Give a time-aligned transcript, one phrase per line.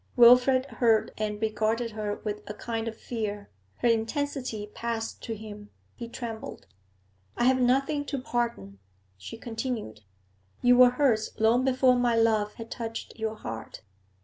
[0.15, 3.51] Wilfrid heard and regarded her with a kind of fear;
[3.81, 6.65] her intensity passed to him; he trembled.
[7.37, 8.79] 'I have nothing to pardon,'
[9.15, 10.01] she continued.
[10.63, 13.81] 'You were hers long before my love had touched your heart.